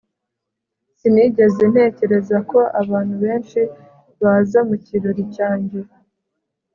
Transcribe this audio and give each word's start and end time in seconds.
Sinigeze 0.97 1.61
ntekereza 1.71 2.37
ko 2.49 2.59
abantu 2.81 3.15
benshi 3.23 3.59
baza 4.21 4.59
mu 4.67 4.75
kirori 4.85 5.23
cyanjye 5.35 5.79